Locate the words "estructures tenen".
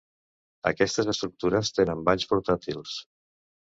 1.13-2.05